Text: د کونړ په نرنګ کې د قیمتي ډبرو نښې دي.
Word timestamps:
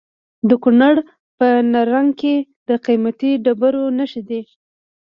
د 0.49 0.51
کونړ 0.63 0.95
په 1.37 1.47
نرنګ 1.71 2.09
کې 2.21 2.35
د 2.67 2.69
قیمتي 2.85 3.31
ډبرو 3.45 3.83
نښې 3.97 4.21
دي. 4.29 4.41